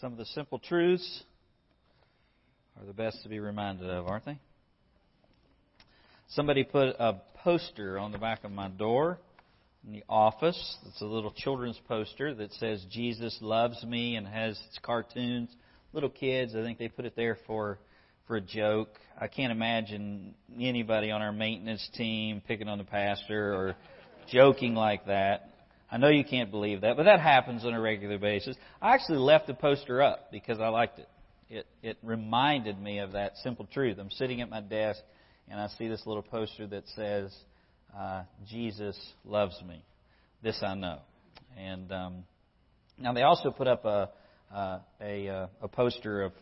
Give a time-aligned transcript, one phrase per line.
[0.00, 1.24] some of the simple truths
[2.78, 4.38] are the best to be reminded of, aren't they?
[6.28, 9.18] Somebody put a poster on the back of my door
[9.86, 10.78] in the office.
[10.86, 15.50] It's a little children's poster that says Jesus loves me and has its cartoons.
[15.92, 17.78] Little kids, I think they put it there for
[18.26, 18.88] for a joke.
[19.20, 23.76] I can't imagine anybody on our maintenance team picking on the pastor or
[24.32, 25.49] joking like that.
[25.90, 28.56] I know you can't believe that, but that happens on a regular basis.
[28.80, 31.08] I actually left the poster up because I liked it.
[31.48, 33.98] It it reminded me of that simple truth.
[33.98, 35.00] I'm sitting at my desk
[35.48, 37.34] and I see this little poster that says,
[37.96, 39.82] uh, "Jesus loves me."
[40.42, 41.00] This I know.
[41.58, 42.24] And um,
[42.96, 44.10] now they also put up a
[44.54, 46.32] uh, a, a poster of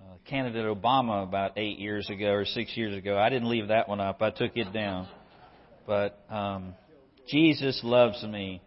[0.00, 3.18] uh, candidate Obama about eight years ago or six years ago.
[3.18, 4.20] I didn't leave that one up.
[4.20, 5.08] I took it down.
[5.86, 6.74] But um,
[7.28, 8.60] Jesus loves me.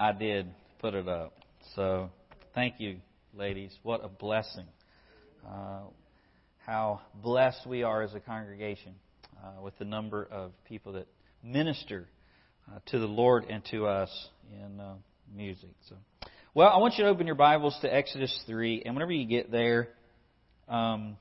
[0.00, 0.46] I did
[0.78, 1.34] put it up.
[1.76, 2.08] So
[2.54, 2.96] thank you,
[3.36, 3.70] ladies.
[3.82, 4.64] What a blessing.
[5.46, 5.80] Uh,
[6.64, 8.94] how blessed we are as a congregation
[9.44, 11.06] uh, with the number of people that
[11.44, 12.08] minister
[12.66, 14.10] uh, to the Lord and to us
[14.50, 14.94] in uh,
[15.36, 15.74] music.
[15.90, 15.96] So,
[16.54, 19.52] well, I want you to open your Bibles to Exodus three, and whenever you get
[19.52, 19.90] there,
[20.66, 21.18] um,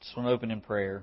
[0.00, 1.02] just want to open in prayer.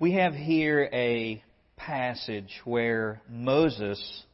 [0.00, 1.44] We have here a
[1.76, 4.24] passage where Moses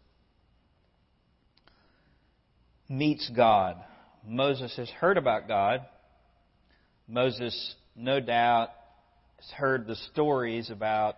[2.89, 3.75] meets God.
[4.25, 5.81] Moses has heard about God.
[7.09, 8.69] Moses, no doubt,
[9.41, 11.17] has heard the stories about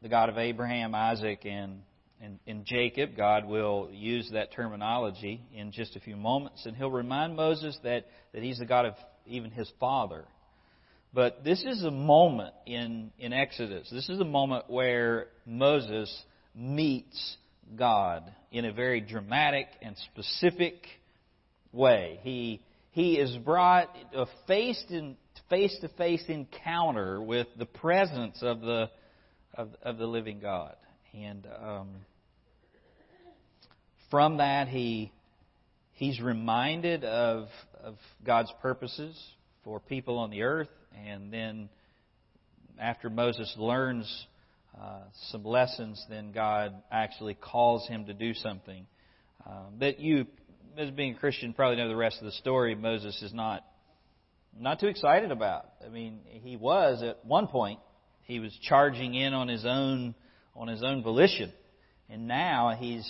[0.00, 1.80] the God of Abraham, Isaac, and,
[2.22, 3.16] and, and Jacob.
[3.16, 8.06] God will use that terminology in just a few moments, and he'll remind Moses that,
[8.32, 8.94] that he's the God of
[9.26, 10.24] even his father.
[11.12, 13.88] But this is a moment in, in Exodus.
[13.90, 16.14] This is a moment where Moses
[16.54, 17.36] meets
[17.76, 20.74] God in a very dramatic and specific
[21.72, 22.20] way.
[22.22, 28.90] He, he is brought a face to face encounter with the presence of the,
[29.54, 30.76] of, of the living God.
[31.14, 31.88] And um,
[34.10, 35.10] from that, he,
[35.92, 37.48] he's reminded of,
[37.82, 39.18] of God's purposes
[39.64, 40.68] for people on the earth
[41.06, 41.68] and then
[42.78, 44.26] after Moses learns
[44.80, 45.00] uh,
[45.30, 48.86] some lessons, then God actually calls him to do something.
[49.46, 50.26] Um, that you,
[50.76, 52.74] as being a Christian, probably know the rest of the story.
[52.74, 53.64] Moses is not
[54.58, 55.66] not too excited about.
[55.84, 57.78] I mean, he was at one point.
[58.22, 60.14] He was charging in on his own
[60.54, 61.52] on his own volition,
[62.10, 63.08] and now he's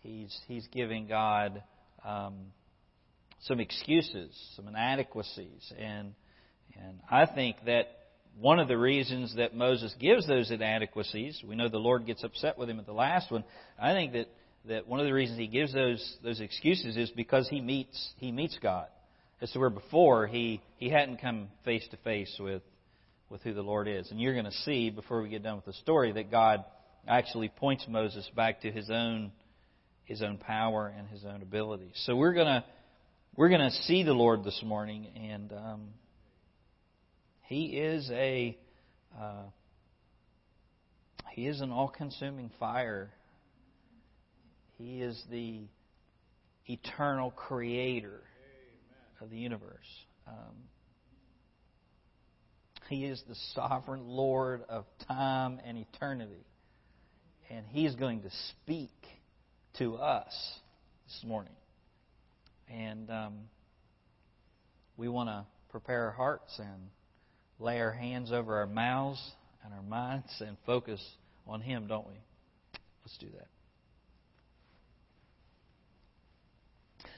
[0.00, 1.62] he's he's giving God
[2.04, 2.52] um,
[3.42, 6.14] some excuses, some inadequacies, and
[6.84, 7.88] and I think that
[8.38, 12.56] one of the reasons that Moses gives those inadequacies, we know the Lord gets upset
[12.56, 13.44] with him at the last one.
[13.80, 14.28] I think that,
[14.66, 18.30] that one of the reasons he gives those those excuses is because he meets he
[18.30, 18.86] meets God.
[19.40, 22.62] As to where before he, he hadn't come face to face with
[23.30, 24.10] with who the Lord is.
[24.10, 26.64] And you're going to see before we get done with the story that God
[27.06, 29.32] actually points Moses back to his own
[30.04, 31.92] his own power and his own ability.
[32.06, 32.64] So we're gonna
[33.36, 35.88] we're gonna see the Lord this morning and um,
[37.48, 38.56] he is a
[39.18, 39.44] uh,
[41.32, 43.10] he is an all-consuming fire.
[44.76, 45.62] He is the
[46.66, 48.20] eternal creator
[49.20, 49.86] of the universe.
[50.26, 50.54] Um,
[52.88, 56.44] he is the sovereign Lord of time and eternity.
[57.50, 58.90] And He's going to speak
[59.78, 60.34] to us
[61.06, 61.52] this morning.
[62.68, 63.34] And um,
[64.96, 66.90] we want to prepare our hearts and
[67.58, 69.20] lay our hands over our mouths
[69.64, 71.04] and our minds and focus
[71.46, 72.14] on Him, don't we?
[73.04, 73.48] Let's do that.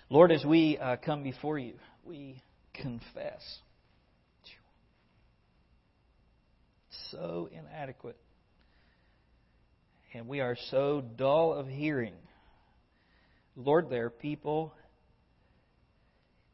[0.08, 1.74] Lord, as we uh, come before you,
[2.04, 2.42] we
[2.74, 3.58] confess.
[7.10, 8.16] So inadequate.
[10.12, 12.14] And we are so dull of hearing.
[13.54, 14.72] Lord, there are people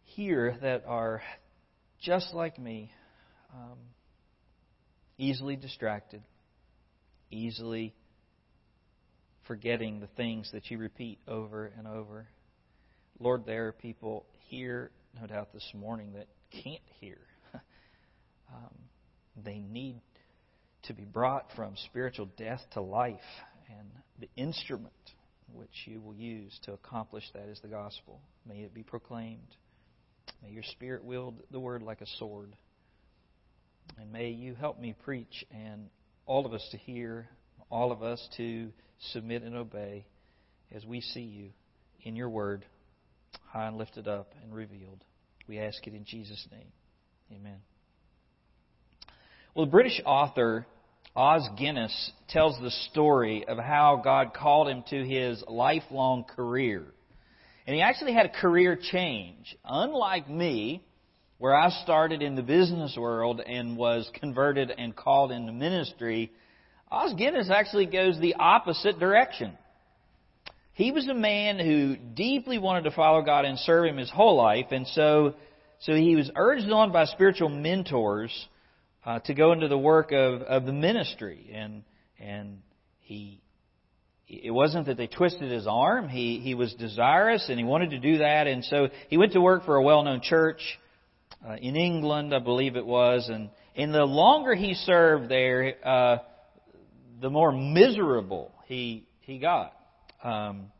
[0.04, 1.22] here that are
[2.00, 2.90] just like me
[3.56, 3.78] um,
[5.18, 6.22] easily distracted,
[7.30, 7.94] easily
[9.46, 12.28] forgetting the things that you repeat over and over.
[13.18, 16.26] Lord, there are people here, no doubt, this morning that
[16.62, 17.18] can't hear.
[17.54, 18.74] um,
[19.42, 20.00] they need
[20.84, 23.20] to be brought from spiritual death to life,
[23.68, 23.88] and
[24.20, 24.92] the instrument
[25.52, 28.20] which you will use to accomplish that is the gospel.
[28.46, 29.56] May it be proclaimed.
[30.42, 32.54] May your spirit wield the word like a sword.
[34.00, 35.88] And may you help me preach and
[36.26, 37.28] all of us to hear,
[37.70, 38.70] all of us to
[39.12, 40.06] submit and obey.
[40.74, 41.50] as we see you
[42.02, 42.64] in your word,
[43.46, 45.04] high and lifted up and revealed.
[45.48, 46.72] We ask it in Jesus' name.
[47.32, 47.58] Amen.
[49.54, 50.66] Well, the British author
[51.14, 56.84] Os Guinness tells the story of how God called him to his lifelong career.
[57.66, 59.56] And he actually had a career change.
[59.64, 60.84] Unlike me,
[61.38, 66.32] where I started in the business world and was converted and called into ministry,
[66.90, 69.56] Os Guinness actually goes the opposite direction.
[70.72, 74.36] He was a man who deeply wanted to follow God and serve Him his whole
[74.36, 75.34] life, and so,
[75.80, 78.48] so he was urged on by spiritual mentors
[79.04, 81.82] uh, to go into the work of, of the ministry, and
[82.18, 82.60] and
[83.00, 83.40] he
[84.28, 86.08] it wasn't that they twisted his arm.
[86.08, 88.48] He, he was desirous and he wanted to do that.
[88.48, 90.60] And so he went to work for a well known church
[91.46, 93.28] uh, in England, I believe it was.
[93.28, 96.18] And, and the longer he served there, uh,
[97.20, 99.72] the more miserable he, he got.
[100.22, 100.72] Um,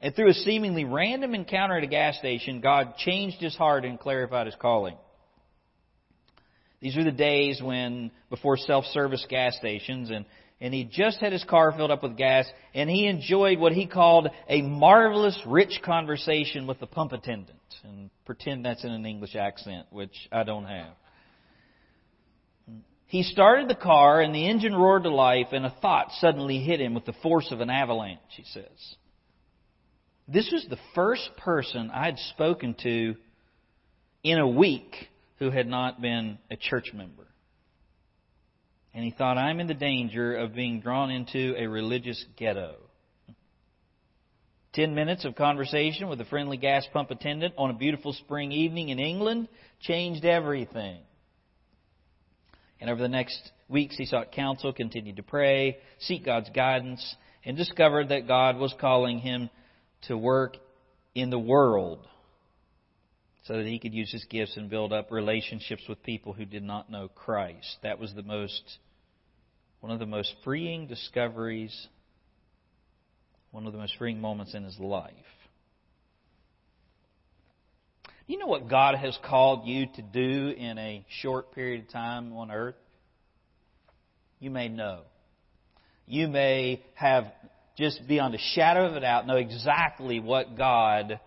[0.00, 3.98] and through a seemingly random encounter at a gas station, God changed his heart and
[3.98, 4.96] clarified his calling.
[6.80, 10.24] These are the days when, before self service gas stations, and
[10.60, 13.86] and he just had his car filled up with gas, and he enjoyed what he
[13.86, 17.58] called a marvelous, rich conversation with the pump attendant.
[17.84, 20.94] And pretend that's in an English accent, which I don't have.
[23.06, 26.80] He started the car, and the engine roared to life, and a thought suddenly hit
[26.80, 28.96] him with the force of an avalanche, he says.
[30.26, 33.14] This was the first person I'd spoken to
[34.24, 35.08] in a week
[35.38, 37.27] who had not been a church member
[38.94, 42.76] and he thought, I'm in the danger of being drawn into a religious ghetto.
[44.72, 48.90] Ten minutes of conversation with a friendly gas pump attendant on a beautiful spring evening
[48.90, 49.48] in England
[49.80, 51.00] changed everything.
[52.80, 57.56] And over the next weeks, he sought counsel, continued to pray, seek God's guidance, and
[57.56, 59.50] discovered that God was calling him
[60.02, 60.56] to work
[61.14, 62.06] in the world
[63.48, 66.62] so that he could use his gifts and build up relationships with people who did
[66.62, 67.78] not know Christ.
[67.82, 68.78] That was the most
[69.80, 71.88] one of the most freeing discoveries,
[73.50, 75.14] one of the most freeing moments in his life.
[78.26, 82.34] You know what God has called you to do in a short period of time
[82.34, 82.74] on earth?
[84.40, 85.00] You may know.
[86.06, 87.32] You may have
[87.78, 91.18] just beyond a shadow of a doubt know exactly what God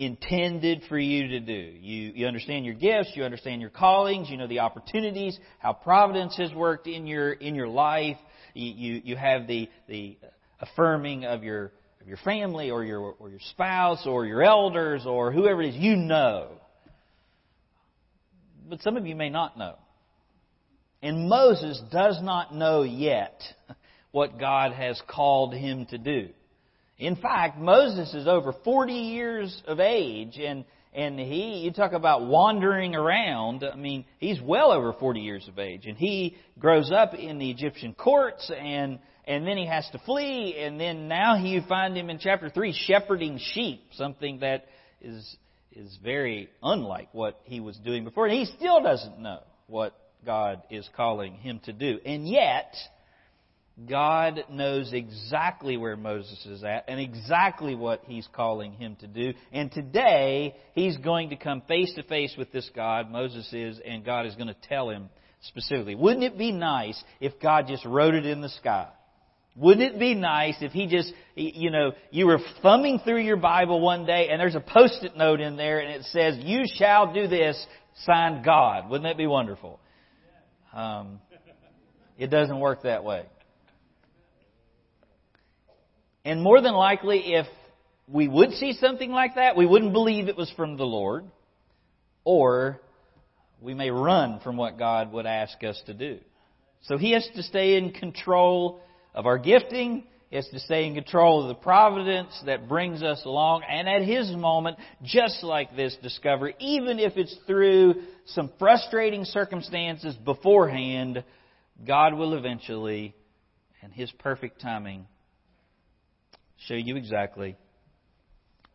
[0.00, 1.52] intended for you to do.
[1.52, 6.38] You, you understand your gifts, you understand your callings, you know the opportunities, how providence
[6.38, 8.16] has worked in your, in your life.
[8.54, 10.16] You, you, you have the, the
[10.58, 15.32] affirming of your, of your family or your, or your spouse or your elders or
[15.32, 16.48] whoever it is you know.
[18.70, 19.76] But some of you may not know.
[21.02, 23.38] And Moses does not know yet
[24.12, 26.30] what God has called him to do.
[27.00, 32.26] In fact, Moses is over 40 years of age, and, and he, you talk about
[32.26, 37.14] wandering around, I mean, he's well over 40 years of age, and he grows up
[37.14, 41.62] in the Egyptian courts, and, and then he has to flee, and then now you
[41.66, 44.66] find him in chapter 3 shepherding sheep, something that
[45.00, 45.36] is,
[45.72, 50.64] is very unlike what he was doing before, and he still doesn't know what God
[50.68, 51.98] is calling him to do.
[52.04, 52.74] And yet,
[53.88, 59.32] God knows exactly where Moses is at and exactly what he's calling him to do.
[59.52, 64.04] And today, he's going to come face to face with this God, Moses is, and
[64.04, 65.08] God is going to tell him
[65.42, 65.94] specifically.
[65.94, 68.88] Wouldn't it be nice if God just wrote it in the sky?
[69.56, 73.80] Wouldn't it be nice if he just, you know, you were thumbing through your Bible
[73.80, 77.26] one day and there's a post-it note in there and it says, you shall do
[77.26, 77.66] this,
[78.04, 78.88] signed God.
[78.88, 79.80] Wouldn't that be wonderful?
[80.72, 81.20] Um,
[82.16, 83.24] it doesn't work that way.
[86.30, 87.46] And more than likely, if
[88.06, 91.24] we would see something like that, we wouldn't believe it was from the Lord,
[92.22, 92.80] or
[93.60, 96.20] we may run from what God would ask us to do.
[96.82, 98.80] So He has to stay in control
[99.12, 100.04] of our gifting.
[100.28, 103.64] He has to stay in control of the providence that brings us along.
[103.68, 110.14] And at His moment, just like this discovery, even if it's through some frustrating circumstances
[110.14, 111.24] beforehand,
[111.84, 113.16] God will eventually,
[113.82, 115.08] and His perfect timing,
[116.66, 117.56] show you exactly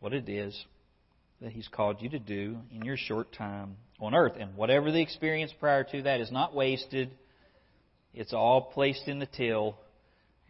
[0.00, 0.64] what it is
[1.40, 4.34] that He's called you to do in your short time on earth.
[4.38, 7.10] And whatever the experience prior to that is not wasted,
[8.14, 9.76] it's all placed in the till,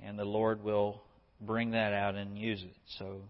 [0.03, 1.03] and the Lord will
[1.41, 2.77] bring that out and use it.
[2.99, 3.23] So,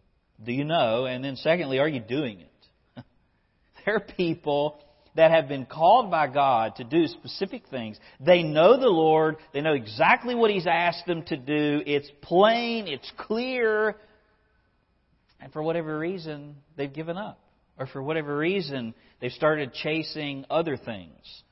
[0.44, 1.06] do you know?
[1.06, 3.04] And then, secondly, are you doing it?
[3.86, 4.78] there are people
[5.16, 7.98] that have been called by God to do specific things.
[8.20, 9.36] They know the Lord.
[9.52, 11.82] They know exactly what He's asked them to do.
[11.86, 12.86] It's plain.
[12.86, 13.96] It's clear.
[15.40, 17.40] and for whatever reason, they've given up.
[17.78, 21.42] Or for whatever reason, they've started chasing other things.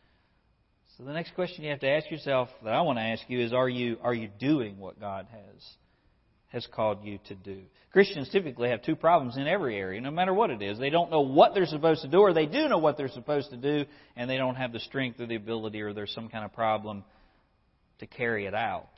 [0.96, 3.40] So the next question you have to ask yourself that I want to ask you
[3.40, 5.62] is are you are you doing what God has
[6.54, 7.60] has called you to do?
[7.92, 10.78] Christians typically have two problems in every area, no matter what it is.
[10.78, 13.50] They don't know what they're supposed to do or they do know what they're supposed
[13.50, 13.84] to do
[14.16, 17.04] and they don't have the strength or the ability or there's some kind of problem
[17.98, 18.88] to carry it out.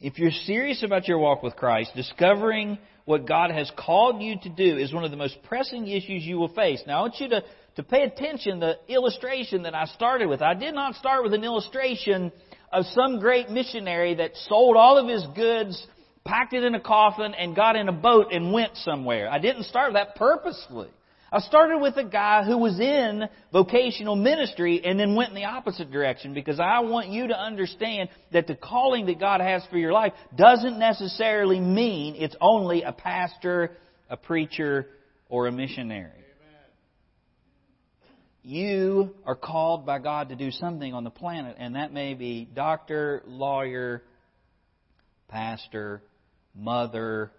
[0.00, 4.48] If you're serious about your walk with Christ, discovering what God has called you to
[4.48, 6.82] do is one of the most pressing issues you will face.
[6.86, 7.42] Now, I want you to,
[7.76, 10.40] to pay attention to the illustration that I started with.
[10.40, 12.32] I did not start with an illustration
[12.72, 15.86] of some great missionary that sold all of his goods,
[16.24, 19.30] packed it in a coffin, and got in a boat and went somewhere.
[19.30, 20.88] I didn't start that purposely.
[21.30, 25.44] I started with a guy who was in vocational ministry and then went in the
[25.44, 29.76] opposite direction because I want you to understand that the calling that God has for
[29.76, 33.72] your life doesn't necessarily mean it's only a pastor,
[34.08, 34.86] a preacher,
[35.28, 36.12] or a missionary.
[38.42, 42.48] You are called by God to do something on the planet, and that may be
[42.52, 44.02] doctor, lawyer,
[45.28, 46.02] pastor,
[46.54, 47.30] mother,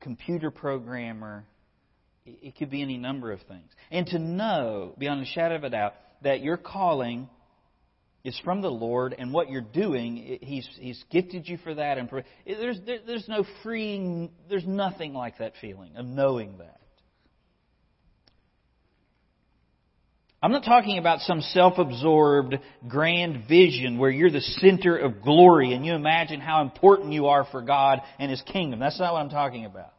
[0.00, 1.44] computer programmer,
[2.24, 3.70] it could be any number of things.
[3.90, 7.28] And to know, beyond a shadow of a doubt, that your calling
[8.24, 11.98] is from the Lord, and what you're doing, He's, he's gifted you for that.
[11.98, 12.10] And
[12.46, 16.77] there's, there's no freeing, there's nothing like that feeling of knowing that.
[20.40, 25.84] I'm not talking about some self-absorbed grand vision where you're the center of glory and
[25.84, 28.78] you imagine how important you are for God and His kingdom.
[28.78, 29.92] That's not what I'm talking about.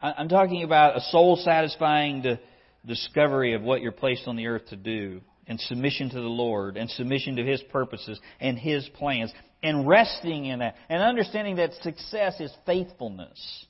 [0.00, 2.38] I'm talking about a soul satisfying
[2.86, 6.76] discovery of what you're placed on the earth to do, and submission to the Lord,
[6.76, 9.32] and submission to His purposes and His plans,
[9.62, 13.66] and resting in that, and understanding that success is faithfulness.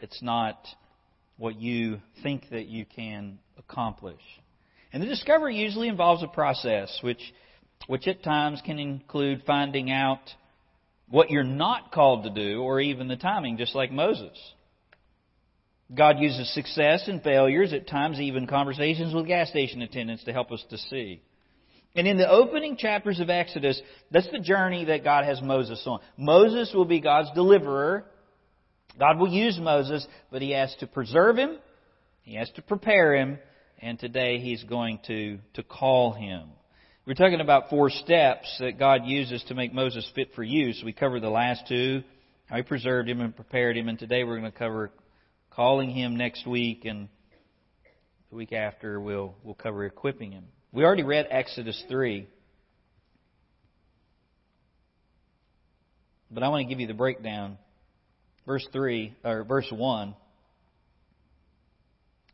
[0.00, 0.58] It's not
[1.36, 4.20] what you think that you can accomplish.
[4.94, 7.20] And the discovery usually involves a process, which,
[7.88, 10.20] which at times can include finding out
[11.10, 14.38] what you're not called to do, or even the timing, just like Moses.
[15.92, 20.52] God uses success and failures, at times even conversations with gas station attendants to help
[20.52, 21.20] us to see.
[21.96, 23.82] And in the opening chapters of Exodus,
[24.12, 25.98] that's the journey that God has Moses on.
[26.16, 28.04] Moses will be God's deliverer.
[28.96, 31.58] God will use Moses, but he has to preserve him,
[32.22, 33.40] he has to prepare him,
[33.84, 36.48] and today he's going to, to call him.
[37.06, 40.80] We're talking about four steps that God uses to make Moses fit for use.
[40.82, 42.02] We covered the last two,
[42.46, 44.90] how he preserved him and prepared him, and today we're going to cover
[45.50, 47.08] calling him next week, and
[48.30, 50.44] the week after we'll, we'll cover equipping him.
[50.72, 52.26] We already read Exodus 3.
[56.30, 57.58] But I want to give you the breakdown.
[58.46, 60.14] Verse 3, or verse 1.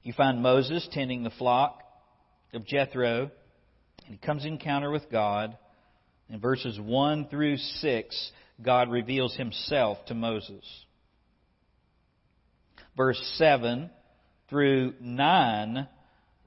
[0.03, 1.83] You find Moses tending the flock
[2.53, 3.31] of Jethro,
[4.07, 5.57] and he comes in encounter with God.
[6.29, 10.65] In verses 1 through 6, God reveals himself to Moses
[13.01, 13.91] verse 7
[14.51, 15.89] through 9,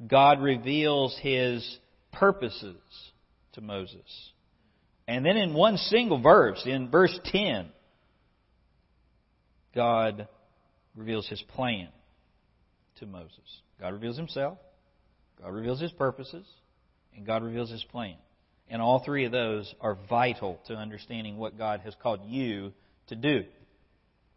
[0.08, 1.80] God reveals his
[2.12, 2.78] purposes
[3.54, 4.32] to Moses.
[5.08, 7.70] And then in one single verse, in verse 10,
[9.74, 10.28] God
[10.96, 11.90] reveals his plan
[13.00, 13.62] to Moses.
[13.80, 14.58] God reveals himself,
[15.42, 16.46] God reveals his purposes,
[17.16, 18.16] and God reveals his plan.
[18.70, 22.74] And all three of those are vital to understanding what God has called you
[23.08, 23.44] to do.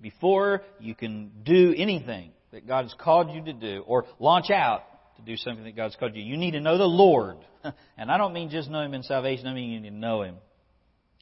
[0.01, 4.83] Before you can do anything that God has called you to do or launch out
[5.17, 7.39] to do something that God's called you, you need to know the Lord.
[7.99, 10.23] And I don't mean just know Him in salvation, I mean you need to know
[10.23, 10.37] Him.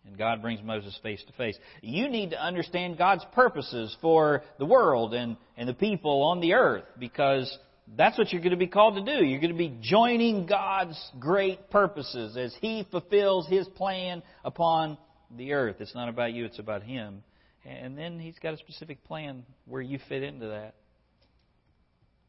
[0.06, 1.56] And God brings Moses face to face.
[1.80, 6.54] You need to understand God's purposes for the world and, and the people on the
[6.54, 7.56] earth because
[7.96, 9.25] that's what you're going to be called to do.
[9.25, 14.99] You're going to be joining God's great purposes as He fulfills His plan upon
[15.34, 15.76] the earth.
[15.80, 17.23] It's not about you, it's about Him.
[17.66, 20.75] And then he's got a specific plan where you fit into that.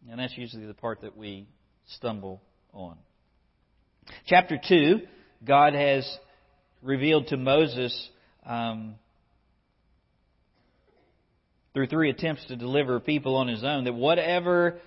[0.10, 1.48] And that's usually the part that we
[1.88, 2.42] stumble
[2.74, 2.98] on.
[4.28, 5.02] Chapter 2,
[5.46, 6.08] God has
[6.86, 8.10] revealed to Moses
[8.46, 8.96] um,
[11.74, 14.80] through three attempts to deliver people on his own that whatever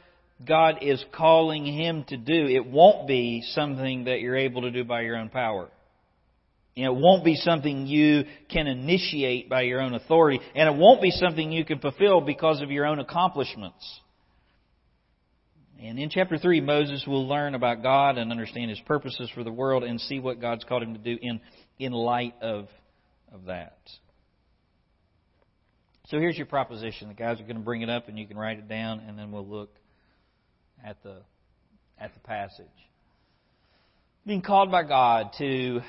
[0.47, 4.85] God is calling him to do, it won't be something that you're able to do
[4.85, 5.69] by your own power.
[6.77, 10.79] You know, it won't be something you can initiate by your own authority, and it
[10.79, 14.01] won't be something you can fulfill because of your own accomplishments.
[15.81, 19.53] And in chapter 3, Moses will learn about God and understand his purposes for the
[19.53, 21.41] world and see what God's called him to do in,
[21.79, 22.69] in light of,
[23.33, 23.79] of that.
[26.09, 27.09] So here's your proposition.
[27.09, 29.17] The guys are going to bring it up, and you can write it down, and
[29.19, 29.71] then we'll look
[30.85, 31.19] at the
[32.01, 32.67] at the passage.
[34.27, 35.81] Being called by God to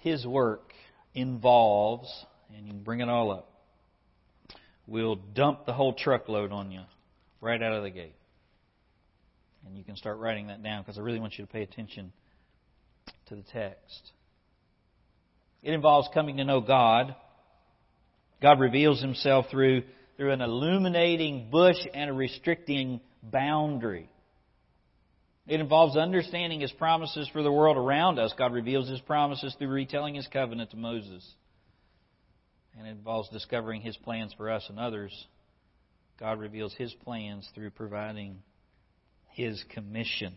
[0.00, 0.72] His work
[1.14, 2.08] involves,
[2.54, 3.50] and you can bring it all up.
[4.86, 6.80] We'll dump the whole truckload on you
[7.40, 8.14] right out of the gate.
[9.68, 12.10] And you can start writing that down because I really want you to pay attention
[13.26, 14.12] to the text.
[15.62, 17.14] It involves coming to know God.
[18.40, 19.82] God reveals himself through,
[20.16, 24.08] through an illuminating bush and a restricting boundary.
[25.46, 28.32] It involves understanding his promises for the world around us.
[28.38, 31.26] God reveals his promises through retelling his covenant to Moses.
[32.78, 35.12] And it involves discovering his plans for us and others.
[36.18, 38.38] God reveals his plans through providing
[39.38, 40.34] his commission.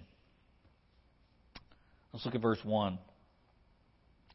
[2.13, 2.99] Let's look at verse 1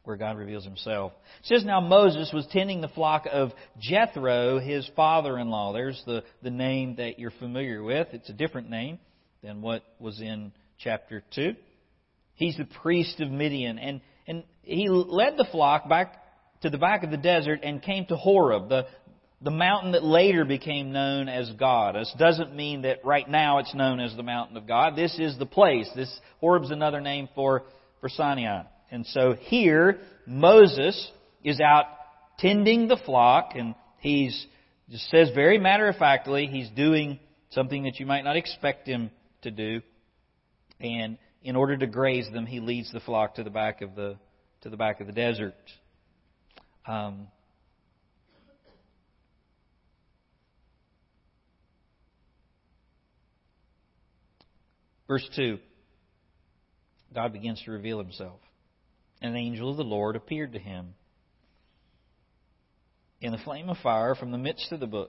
[0.02, 1.12] where God reveals himself.
[1.40, 5.72] It says, Now Moses was tending the flock of Jethro, his father in law.
[5.72, 8.08] There's the, the name that you're familiar with.
[8.12, 9.00] It's a different name
[9.42, 11.54] than what was in chapter 2.
[12.34, 13.80] He's the priest of Midian.
[13.80, 16.22] And, and he led the flock back
[16.62, 18.86] to the back of the desert and came to Horeb, the,
[19.42, 21.94] the mountain that later became known as God.
[21.94, 24.96] This doesn't mean that right now it's known as the mountain of God.
[24.96, 25.88] This is the place.
[25.94, 27.64] This Horeb's another name for,
[28.00, 28.62] for Sinai.
[28.90, 31.10] And so here, Moses
[31.44, 31.84] is out
[32.38, 34.46] tending the flock, and he's,
[34.90, 37.18] just says very matter of factly, he's doing
[37.50, 39.10] something that you might not expect him
[39.42, 39.82] to do.
[40.80, 44.16] And in order to graze them, he leads the flock to the back of the,
[44.62, 45.54] to the back of the desert.
[46.86, 47.28] Um,
[55.08, 55.58] verse 2
[57.14, 58.40] God begins to reveal himself
[59.22, 60.94] an angel of the Lord appeared to him
[63.20, 65.08] in a flame of fire from the midst of the bush.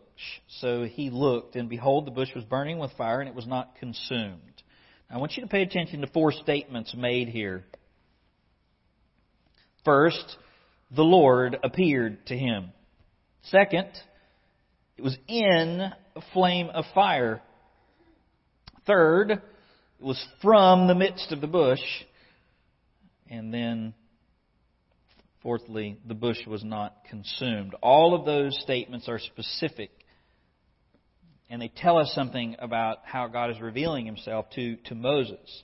[0.59, 3.75] So he looked, and behold, the bush was burning with fire, and it was not
[3.75, 4.63] consumed.
[5.09, 7.65] Now, I want you to pay attention to four statements made here.
[9.83, 10.37] First,
[10.95, 12.71] the Lord appeared to him.
[13.43, 13.89] Second,
[14.97, 17.41] it was in a flame of fire.
[18.85, 19.41] Third,
[19.99, 21.81] was from the midst of the bush.
[23.29, 23.93] And then,
[25.41, 27.75] fourthly, the bush was not consumed.
[27.81, 29.91] All of those statements are specific.
[31.49, 35.63] And they tell us something about how God is revealing himself to, to Moses.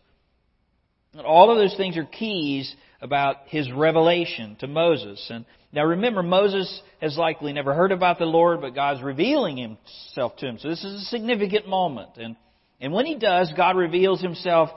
[1.13, 5.25] And all of those things are keys about his revelation to Moses.
[5.29, 10.37] And now remember, Moses has likely never heard about the Lord, but God's revealing himself
[10.37, 10.57] to him.
[10.59, 12.11] So this is a significant moment.
[12.17, 12.35] And,
[12.83, 14.69] and when he does, God reveals himself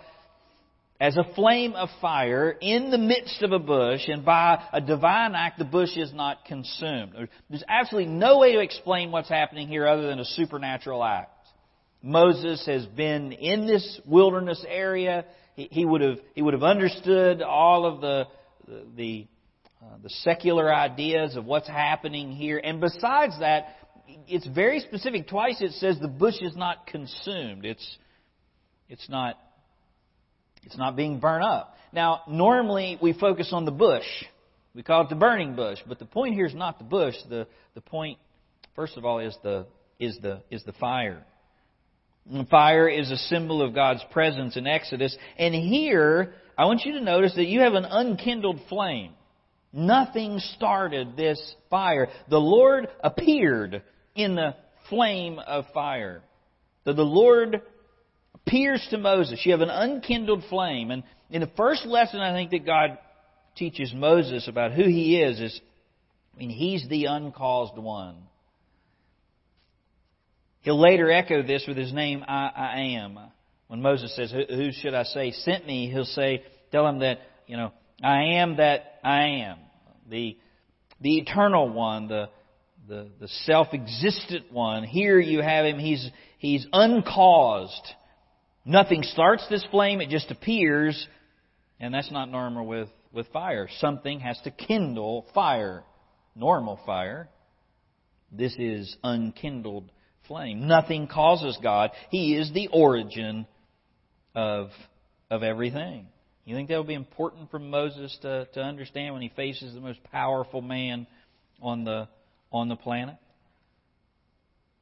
[1.01, 5.35] as a flame of fire in the midst of a bush, and by a divine
[5.35, 7.29] act, the bush is not consumed.
[7.51, 11.33] There's absolutely no way to explain what's happening here other than a supernatural act.
[12.01, 15.25] Moses has been in this wilderness area.
[15.57, 18.29] He, would have he would have understood all of the
[18.97, 19.27] the
[19.83, 22.61] uh, the secular ideas of what's happening here.
[22.63, 23.77] And besides that,
[24.29, 25.29] it's very specific.
[25.29, 27.65] Twice it says the bush is not consumed.
[27.65, 27.99] It's
[28.89, 29.39] it's not
[30.67, 31.77] it's not being burnt up.
[31.93, 34.05] Now, normally we focus on the bush.
[34.75, 35.79] We call it the burning bush.
[35.87, 37.15] But the point here is not the bush.
[37.31, 38.19] The, the point,
[38.75, 39.67] first of all, is the,
[39.99, 41.23] is the, is the fire.
[42.31, 45.17] And fire is a symbol of God's presence in Exodus.
[45.39, 49.13] And here, I want you to notice that you have an unkindled flame.
[49.73, 51.41] Nothing started this
[51.71, 52.09] fire.
[52.29, 53.83] The Lord appeared
[54.17, 54.55] in the
[54.89, 56.23] flame of fire.
[56.85, 57.63] So the Lord
[58.35, 59.41] appears to Moses.
[59.45, 60.91] You have an unkindled flame.
[60.91, 62.99] And in the first lesson, I think that God
[63.57, 65.61] teaches Moses about who he is is,
[66.35, 68.17] I mean, he's the uncaused one.
[70.61, 73.19] He'll later echo this with his name, I, I am.
[73.69, 75.91] When Moses says, Who should I say sent me?
[75.91, 79.59] He'll say, Tell him that, you know, I am that I am.
[80.09, 80.37] The,
[81.01, 82.29] the eternal one, the,
[82.89, 84.85] the, the self existent one.
[84.85, 87.87] Here you have him, he's, he's uncaused.
[88.65, 91.07] Nothing starts this flame, it just appears,
[91.79, 93.69] and that's not normal with, with fire.
[93.79, 95.85] Something has to kindle fire.
[96.35, 97.29] Normal fire.
[98.31, 99.91] This is unkindled
[100.27, 100.67] flame.
[100.67, 101.93] Nothing causes God.
[102.11, 103.47] He is the origin
[104.35, 104.71] of,
[105.31, 106.09] of everything.
[106.45, 109.81] You think that would be important for Moses to, to understand when he faces the
[109.81, 111.07] most powerful man
[111.61, 112.09] on the,
[112.53, 113.17] on the planet?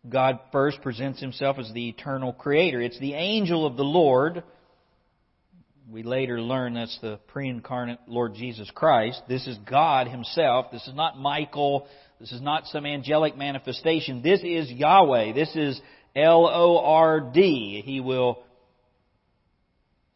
[0.09, 2.81] God first presents himself as the eternal creator.
[2.81, 4.43] It's the angel of the Lord.
[5.91, 9.23] We later learn that's the pre incarnate Lord Jesus Christ.
[9.29, 10.67] This is God Himself.
[10.73, 11.87] This is not Michael.
[12.19, 14.23] This is not some angelic manifestation.
[14.23, 15.35] This is Yahweh.
[15.35, 15.79] This is
[16.17, 17.83] L O R D.
[17.85, 18.43] He will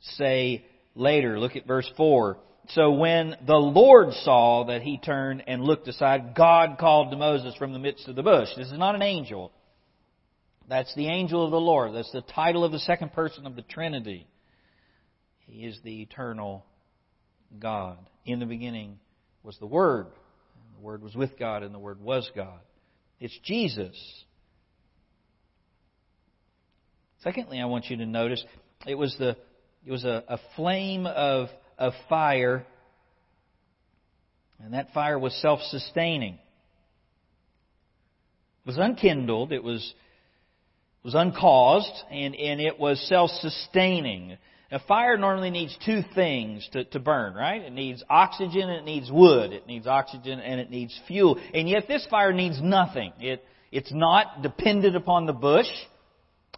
[0.00, 1.38] say later.
[1.38, 2.38] Look at verse 4.
[2.72, 7.54] So when the Lord saw that he turned and looked aside, God called to Moses
[7.56, 8.48] from the midst of the bush.
[8.56, 9.52] This is not an angel.
[10.68, 11.94] That's the angel of the Lord.
[11.94, 14.26] That's the title of the second person of the Trinity.
[15.46, 16.66] He is the eternal
[17.58, 17.96] God.
[18.26, 18.98] In the beginning
[19.42, 20.06] was the Word.
[20.76, 22.60] The Word was with God, and the Word was God.
[23.18, 23.96] It's Jesus.
[27.22, 28.44] Secondly, I want you to notice
[28.86, 29.36] it was the
[29.86, 31.48] it was a, a flame of
[31.78, 32.66] of fire,
[34.62, 36.34] and that fire was self-sustaining.
[36.34, 36.40] It
[38.66, 39.52] was unkindled.
[39.52, 39.94] It was
[41.04, 44.36] was uncaused, and, and it was self-sustaining.
[44.70, 47.62] A fire normally needs two things to, to burn, right?
[47.62, 49.52] It needs oxygen and it needs wood.
[49.52, 51.40] It needs oxygen and it needs fuel.
[51.54, 53.14] And yet this fire needs nothing.
[53.20, 55.68] It, it's not dependent upon the bush.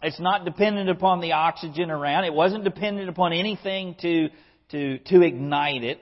[0.03, 2.25] It's not dependent upon the oxygen around.
[2.25, 4.29] It wasn't dependent upon anything to,
[4.71, 6.01] to, to ignite it.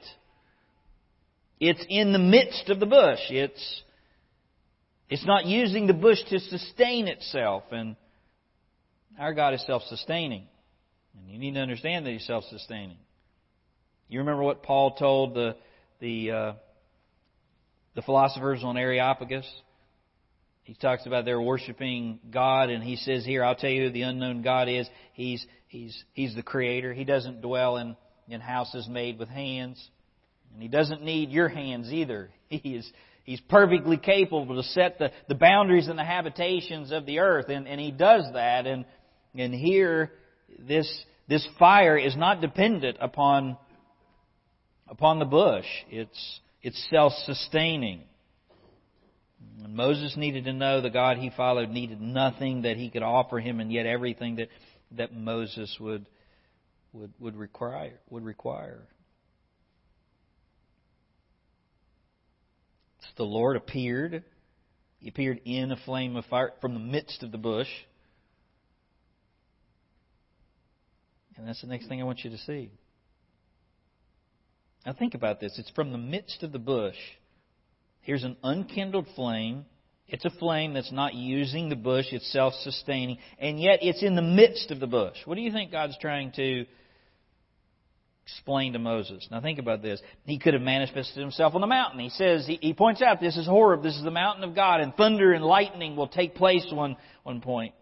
[1.59, 3.19] It's in the midst of the bush.
[3.29, 3.81] It's,
[5.09, 7.63] it's not using the bush to sustain itself.
[7.71, 7.95] And
[9.19, 10.47] our God is self-sustaining.
[11.13, 12.97] And you need to understand that He's self-sustaining.
[14.09, 15.55] You remember what Paul told the
[15.99, 16.53] the uh,
[17.93, 19.45] the philosophers on Areopagus?
[20.63, 24.01] He talks about their worshiping God, and he says here, "I'll tell you who the
[24.01, 24.89] unknown God is.
[25.13, 26.93] He's he's he's the Creator.
[26.93, 27.95] He doesn't dwell in
[28.29, 29.83] in houses made with hands,
[30.53, 32.29] and He doesn't need your hands either.
[32.49, 32.91] He is
[33.23, 37.67] He's perfectly capable to set the, the boundaries and the habitations of the earth, and,
[37.67, 38.65] and He does that.
[38.65, 38.85] And
[39.35, 40.11] and here
[40.57, 43.55] this this fire is not dependent upon,
[44.87, 45.67] upon the bush.
[45.91, 48.01] It's, it's self-sustaining.
[49.63, 53.39] And Moses needed to know the God he followed needed nothing that he could offer
[53.39, 54.47] him, and yet everything that,
[54.97, 56.07] that Moses would,
[56.93, 57.99] would, would require.
[58.09, 58.87] Would require.
[63.01, 64.23] So the Lord appeared.
[64.99, 67.69] He appeared in a flame of fire from the midst of the bush.
[71.37, 72.69] And that's the next thing I want you to see.
[74.85, 75.57] Now think about this.
[75.57, 76.97] It's from the midst of the bush.
[78.01, 79.65] Here's an unkindled flame.
[80.07, 84.15] It's a flame that's not using the bush, it's self sustaining, and yet it's in
[84.15, 85.15] the midst of the bush.
[85.25, 86.65] What do you think God's trying to
[88.33, 89.27] explain to Moses?
[89.31, 90.01] Now think about this.
[90.25, 91.99] He could have manifested himself on the mountain.
[91.99, 94.81] He says, he, he points out, this is Horeb, this is the mountain of God,
[94.81, 97.73] and thunder and lightning will take place one, one point,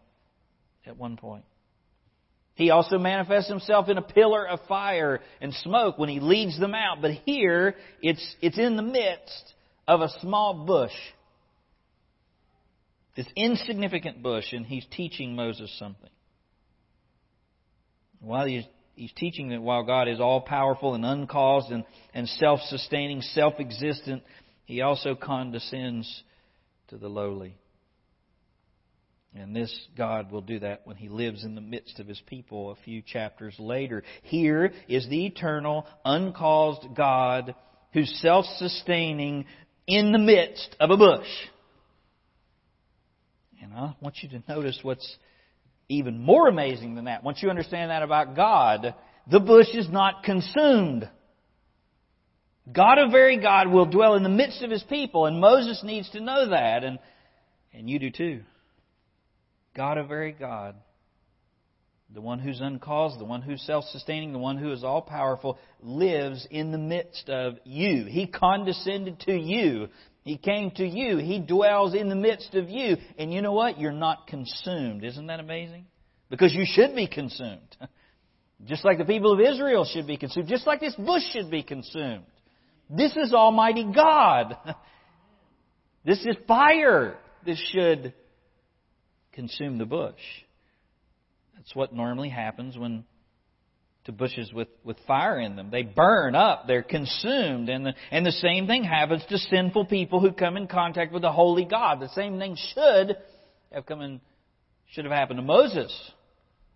[0.85, 1.43] at one point.
[2.55, 6.73] He also manifests himself in a pillar of fire and smoke when he leads them
[6.73, 7.03] out.
[7.03, 9.53] But here, it's, it's in the midst
[9.87, 10.95] of a small bush.
[13.15, 16.09] This insignificant bush, and he's teaching Moses something.
[18.19, 18.63] While he's,
[18.97, 23.53] he's teaching that while God is all powerful and uncaused and, and self sustaining, self
[23.59, 24.23] existent,
[24.65, 26.23] he also condescends
[26.89, 27.55] to the lowly.
[29.35, 32.71] And this God will do that when He lives in the midst of His people
[32.71, 34.03] a few chapters later.
[34.23, 37.53] Here is the eternal, uncaused God
[37.93, 39.45] who's self sustaining
[39.85, 41.27] in the midst of a bush.
[43.61, 45.17] And I want you to notice what's
[45.89, 47.23] even more amazing than that.
[47.23, 48.93] Once you understand that about God,
[49.29, 51.09] the bush is not consumed.
[52.71, 56.09] God, a very God, will dwell in the midst of His people, and Moses needs
[56.11, 56.99] to know that, and,
[57.73, 58.41] and you do too.
[59.75, 60.75] God, a very God,
[62.13, 65.57] the one who's uncaused, the one who's self sustaining, the one who is all powerful,
[65.81, 68.05] lives in the midst of you.
[68.05, 69.87] He condescended to you.
[70.27, 71.15] He came to you.
[71.15, 72.97] He dwells in the midst of you.
[73.17, 73.79] And you know what?
[73.79, 75.05] You're not consumed.
[75.05, 75.85] Isn't that amazing?
[76.29, 77.77] Because you should be consumed.
[78.65, 80.49] Just like the people of Israel should be consumed.
[80.49, 82.25] Just like this bush should be consumed.
[82.89, 84.57] This is Almighty God.
[86.05, 87.17] This is fire.
[87.45, 88.13] This should
[89.33, 90.21] consume the bush.
[91.53, 93.03] That's what normally happens when
[94.07, 95.69] to bushes with, with fire in them.
[95.69, 100.19] They burn up, they're consumed, and the, and the same thing happens to sinful people
[100.19, 101.99] who come in contact with the holy God.
[101.99, 103.15] The same thing should
[103.71, 104.19] have come in,
[104.91, 105.93] should have happened to Moses.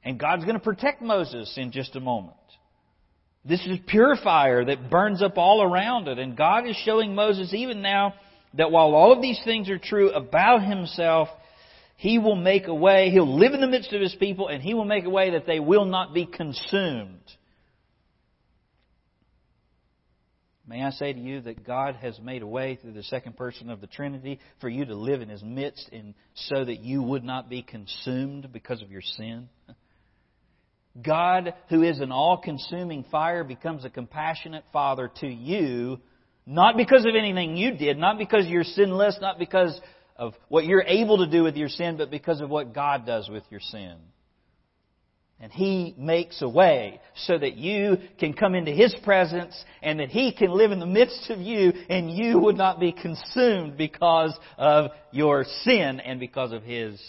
[0.04, 2.36] And God's going to protect Moses in just a moment.
[3.44, 6.20] This is pure fire that burns up all around it.
[6.20, 8.14] And God is showing Moses even now
[8.56, 11.30] that while all of these things are true about himself,
[12.02, 14.74] he will make a way, He'll live in the midst of His people, and He
[14.74, 17.22] will make a way that they will not be consumed.
[20.66, 23.70] May I say to you that God has made a way through the second person
[23.70, 27.24] of the Trinity for you to live in His midst and so that you would
[27.24, 29.48] not be consumed because of your sin?
[31.00, 36.00] God, who is an all consuming fire, becomes a compassionate Father to you,
[36.48, 39.80] not because of anything you did, not because you're sinless, not because
[40.22, 43.28] of what you're able to do with your sin, but because of what God does
[43.28, 43.98] with your sin.
[45.40, 50.10] And He makes a way so that you can come into His presence and that
[50.10, 54.38] He can live in the midst of you and you would not be consumed because
[54.60, 57.02] of your sin and because of His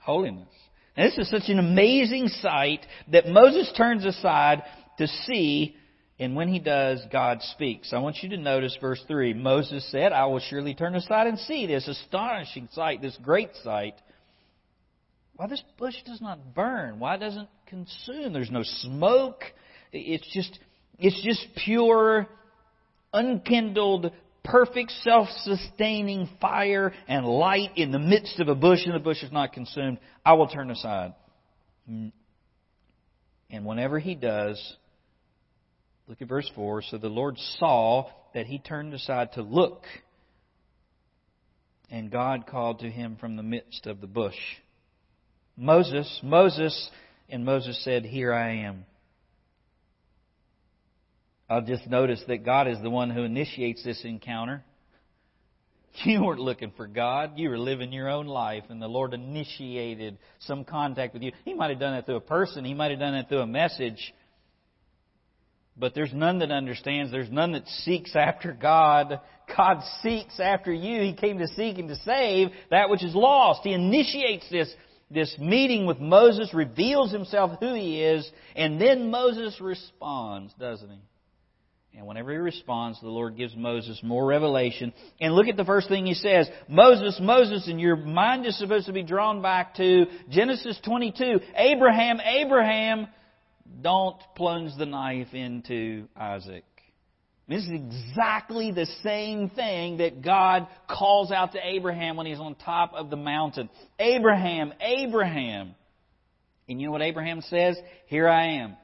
[0.00, 0.48] holiness.
[0.96, 2.80] And this is such an amazing sight
[3.12, 4.62] that Moses turns aside
[4.96, 5.76] to see,
[6.20, 7.92] and when he does, God speaks.
[7.92, 9.34] I want you to notice verse 3.
[9.34, 13.94] Moses said, I will surely turn aside and see this astonishing sight, this great sight.
[15.36, 16.98] Why this bush does not burn?
[16.98, 18.32] Why doesn't consume?
[18.32, 19.44] There's no smoke.
[19.92, 20.58] It's just,
[20.98, 22.26] it's just pure,
[23.12, 24.10] unkindled
[24.48, 29.30] perfect self-sustaining fire and light in the midst of a bush and the bush is
[29.30, 31.14] not consumed, I will turn aside.
[31.90, 32.12] Mm.
[33.50, 34.76] And whenever he does,
[36.08, 36.82] look at verse 4.
[36.82, 39.84] So the Lord saw that he turned aside to look,
[41.90, 44.38] and God called to him from the midst of the bush.
[45.56, 46.90] Moses, Moses,
[47.28, 48.86] and Moses said, Here I am.
[51.50, 54.64] I'll just notice that God is the one who initiates this encounter.
[56.04, 57.32] You weren't looking for God.
[57.36, 61.32] You were living your own life, and the Lord initiated some contact with you.
[61.44, 63.46] He might have done that through a person, He might have done that through a
[63.48, 64.14] message.
[65.78, 67.12] But there's none that understands.
[67.12, 69.20] There's none that seeks after God.
[69.56, 71.02] God seeks after you.
[71.02, 73.60] He came to seek and to save that which is lost.
[73.62, 74.72] He initiates this,
[75.10, 80.98] this meeting with Moses, reveals himself who he is, and then Moses responds, doesn't he?
[81.96, 84.92] And whenever he responds, the Lord gives Moses more revelation.
[85.20, 86.48] And look at the first thing he says.
[86.68, 91.40] Moses, Moses, and your mind is supposed to be drawn back to Genesis 22.
[91.56, 93.08] Abraham, Abraham,
[93.82, 96.64] don't plunge the knife into Isaac.
[97.48, 102.54] This is exactly the same thing that God calls out to Abraham when he's on
[102.54, 103.70] top of the mountain.
[103.98, 105.74] Abraham, Abraham.
[106.68, 107.78] And you know what Abraham says?
[108.06, 108.76] Here I am.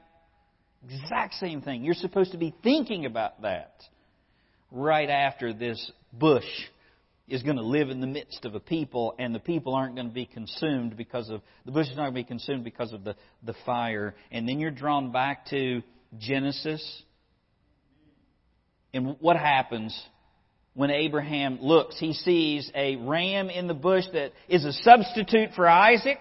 [0.89, 1.83] Exact same thing.
[1.83, 3.83] You're supposed to be thinking about that
[4.71, 6.43] right after this bush
[7.27, 10.07] is going to live in the midst of a people, and the people aren't going
[10.07, 13.03] to be consumed because of the bush is not going to be consumed because of
[13.03, 14.15] the, the fire.
[14.31, 15.81] And then you're drawn back to
[16.17, 17.03] Genesis.
[18.93, 19.99] And what happens
[20.73, 21.99] when Abraham looks?
[21.99, 26.19] He sees a ram in the bush that is a substitute for Isaac.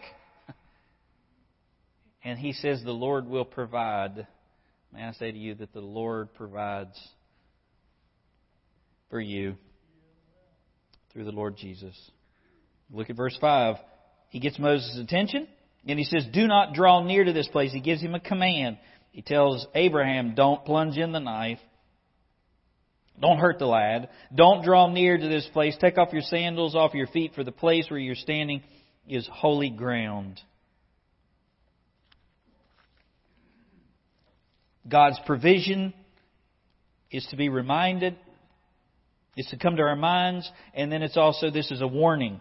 [2.27, 4.27] And he says, The Lord will provide
[4.95, 6.97] May I say to you that the Lord provides
[9.11, 9.57] for you
[11.15, 11.99] through the Lord Jesus.
[12.93, 13.77] Look at verse 5.
[14.29, 15.49] He gets Moses' attention
[15.87, 17.73] and he says, Do not draw near to this place.
[17.73, 18.79] He gives him a command.
[19.13, 21.61] He tells Abraham, Don't plunge in the knife.
[23.21, 24.09] Don't hurt the lad.
[24.35, 25.77] Don't draw near to this place.
[25.81, 28.63] Take off your sandals off your feet, for the place where you're standing
[29.09, 30.41] is holy ground.
[34.87, 35.95] God's provision
[37.11, 38.17] is to be reminded,
[39.37, 42.41] is to come to our minds, and then it's also, this is a warning.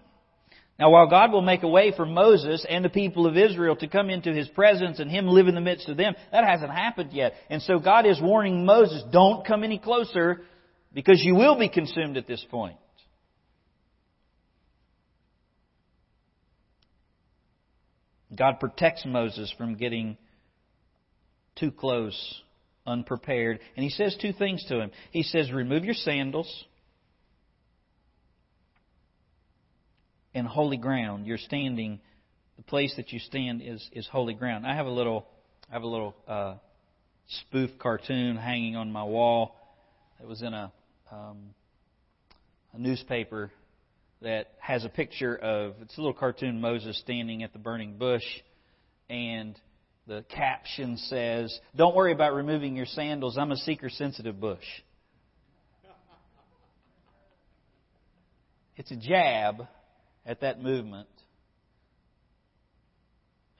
[0.80, 3.88] Now, while God will make a way for Moses and the people of Israel to
[3.88, 7.14] come into His presence and Him live in the midst of them, that hasn't happened
[7.14, 7.34] yet.
[7.50, 10.42] And so God is warning Moses, don't come any closer
[10.94, 12.78] because you will be consumed at this point.
[18.36, 20.18] God protects Moses from getting
[21.56, 22.42] too close,
[22.88, 23.60] unprepared.
[23.76, 24.92] And he says two things to him.
[25.12, 26.66] He says, Remove your sandals
[30.34, 31.28] and holy ground.
[31.28, 32.00] You're standing,
[32.58, 34.66] the place that you stand is, is holy ground.
[34.66, 35.26] I have a little,
[35.70, 36.56] I have a little uh,
[37.28, 39.56] spoof cartoon hanging on my wall.
[40.22, 40.72] It was in a,
[41.12, 41.54] um,
[42.74, 43.52] a newspaper
[44.22, 48.24] that has a picture of, it's a little cartoon Moses standing at the burning bush
[49.10, 49.60] and
[50.08, 53.38] the caption says, Don't worry about removing your sandals.
[53.38, 54.64] I'm a seeker sensitive bush.
[58.76, 59.68] It's a jab
[60.26, 61.08] at that movement.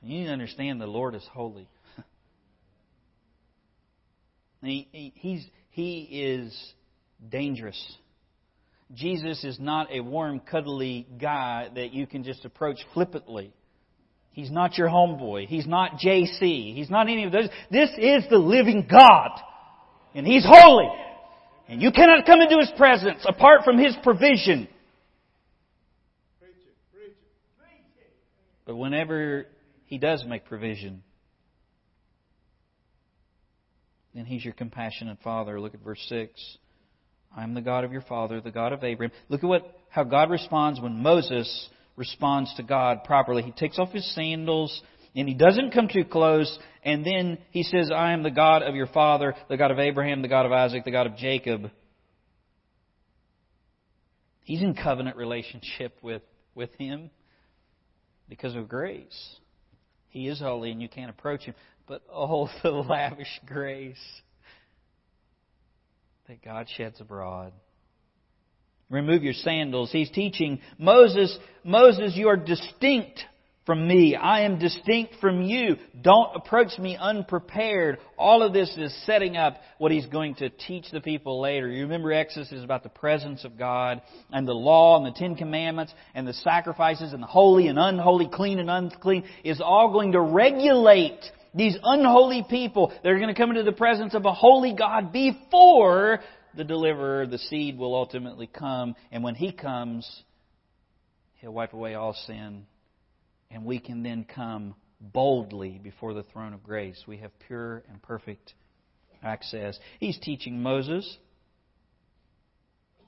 [0.02, 1.68] You need to understand the Lord is holy.
[4.62, 6.74] he, he, he's, he is
[7.30, 7.98] dangerous.
[8.94, 13.54] Jesus is not a warm, cuddly guy that you can just approach flippantly.
[14.34, 15.48] He's not your homeboy.
[15.48, 16.76] He's not JC.
[16.76, 17.50] He's not any of those.
[17.72, 19.30] This is the living God.
[20.16, 20.90] And He's holy.
[21.68, 24.68] And you cannot come into His presence apart from His provision.
[28.66, 29.46] But whenever
[29.86, 31.04] He does make provision,
[34.14, 35.60] then He's your compassionate Father.
[35.60, 36.58] Look at verse 6.
[37.36, 39.12] I am the God of your father, the God of Abraham.
[39.28, 43.44] Look at what, how God responds when Moses responds to God properly.
[43.44, 44.82] He takes off his sandals
[45.16, 48.76] and he doesn't come too close and then he says, I am the God of
[48.76, 51.72] your father, the God of Abraham, the God of Isaac, the God of Jacob.
[54.44, 56.22] He's in covenant relationship with,
[56.54, 57.10] with him
[58.34, 59.36] because of grace.
[60.10, 61.54] He is holy and you can't approach him.
[61.88, 63.96] But oh, the lavish grace
[66.28, 67.54] that God sheds abroad.
[68.90, 69.92] Remove your sandals.
[69.92, 73.24] He's teaching Moses, Moses, you are distinct
[73.66, 74.16] from me.
[74.16, 75.78] I am distinct from you.
[76.02, 78.00] Don't approach me unprepared.
[78.18, 81.68] All of this is setting up what he's going to teach the people later.
[81.70, 85.36] You remember Exodus is about the presence of God and the law and the Ten
[85.36, 90.12] Commandments and the sacrifices and the holy and unholy, clean and unclean is all going
[90.12, 91.20] to regulate
[91.56, 95.14] these unholy people that are going to come into the presence of a holy God
[95.14, 96.20] before
[96.56, 98.96] the deliverer, the seed, will ultimately come.
[99.12, 100.24] And when he comes,
[101.36, 102.66] he'll wipe away all sin.
[103.54, 107.04] And we can then come boldly before the throne of grace.
[107.08, 108.54] We have pure and perfect
[109.22, 109.78] access.
[110.00, 111.18] He's teaching Moses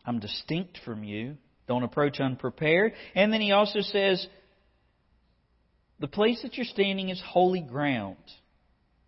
[0.05, 1.37] I'm distinct from you.
[1.67, 2.93] Don't approach unprepared.
[3.15, 4.25] And then he also says,
[5.99, 8.17] the place that you're standing is holy ground.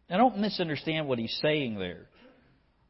[0.09, 2.07] Now, don't misunderstand what he's saying there.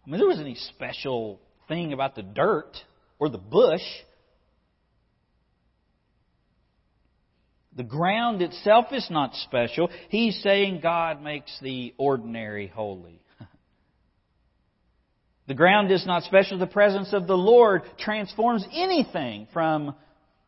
[0.05, 2.71] I mean, there wasn't any special thing about the dirt
[3.19, 3.81] or the bush.
[7.77, 9.89] The ground itself is not special.
[10.09, 13.21] He's saying God makes the ordinary holy.
[15.47, 16.57] The ground is not special.
[16.57, 19.95] The presence of the Lord transforms anything from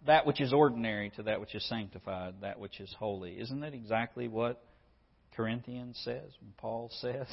[0.06, 3.40] that which is ordinary to that which is sanctified, that which is holy.
[3.40, 4.62] Isn't that exactly what
[5.38, 7.28] Corinthians says, Paul says?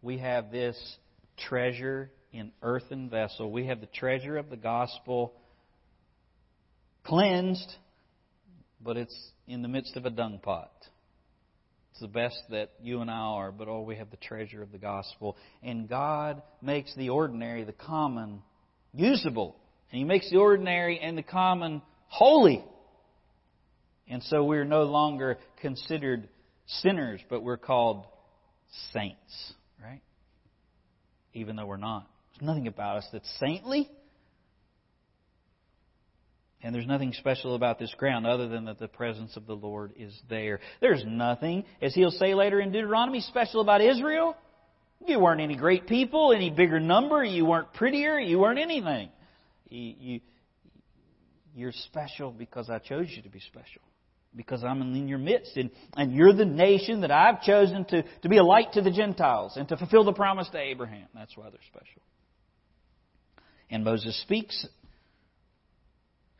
[0.00, 0.78] We have this
[1.36, 3.50] treasure in earthen vessel.
[3.50, 5.34] We have the treasure of the gospel
[7.04, 7.74] cleansed,
[8.80, 10.72] but it's in the midst of a dung pot.
[11.92, 14.72] It's the best that you and I are, but oh, we have the treasure of
[14.72, 15.36] the gospel.
[15.62, 18.42] And God makes the ordinary, the common,
[18.94, 19.56] usable
[19.90, 22.64] and He makes the ordinary and the common holy.
[24.06, 26.28] And so we're no longer considered
[26.66, 28.06] sinners, but we're called
[28.92, 30.00] saints, right?
[31.34, 32.06] Even though we're not.
[32.32, 33.90] There's nothing about us that's saintly.
[36.62, 39.92] And there's nothing special about this ground other than that the presence of the Lord
[39.96, 40.58] is there.
[40.80, 44.36] There's nothing, as he'll say later in Deuteronomy, special about Israel.
[45.06, 49.10] You weren't any great people, any bigger number, you weren't prettier, you weren't anything.
[49.68, 50.20] You,
[51.54, 53.82] you're special because I chose you to be special.
[54.34, 55.56] Because I'm in your midst.
[55.56, 58.90] And, and you're the nation that I've chosen to, to be a light to the
[58.90, 61.06] Gentiles and to fulfill the promise to Abraham.
[61.14, 62.02] That's why they're special.
[63.70, 64.66] And Moses speaks,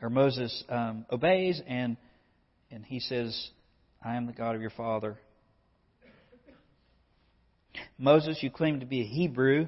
[0.01, 1.97] or Moses um, obeys, and,
[2.71, 3.49] and he says,
[4.03, 5.17] I am the God of your father.
[7.97, 9.67] Moses, you claimed to be a Hebrew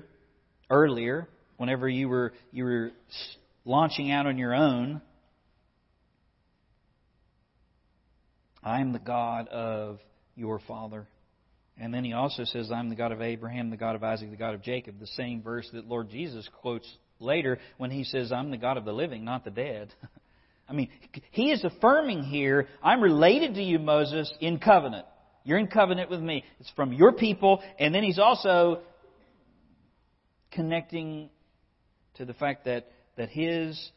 [0.69, 2.91] earlier, whenever you were, you were
[3.65, 5.01] launching out on your own.
[8.63, 9.99] I am the God of
[10.35, 11.07] your father.
[11.77, 14.37] And then he also says, I'm the God of Abraham, the God of Isaac, the
[14.37, 14.99] God of Jacob.
[14.99, 16.87] The same verse that Lord Jesus quotes
[17.19, 19.93] later when he says, I'm the God of the living, not the dead.
[20.71, 20.89] I mean,
[21.31, 25.05] he is affirming here, I'm related to you, Moses, in covenant.
[25.43, 26.43] You're in covenant with me.
[26.59, 27.61] It's from your people.
[27.77, 28.81] And then he's also
[30.51, 31.29] connecting
[32.15, 33.91] to the fact that that His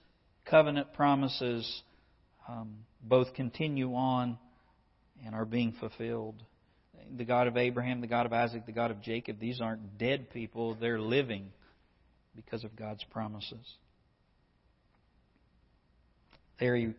[0.44, 1.82] covenant promises
[2.48, 4.38] um, both continue on
[5.24, 6.42] and are being fulfilled.
[7.16, 10.30] The God of Abraham, the God of Isaac, the God of Jacob, these aren't dead
[10.30, 11.52] people, they're living
[12.34, 13.76] because of God's promises.
[16.60, 16.94] There he,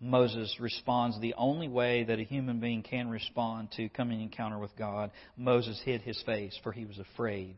[0.00, 4.76] Moses responds the only way that a human being can respond to coming encounter with
[4.76, 5.10] God.
[5.36, 7.56] Moses hid his face, for he was afraid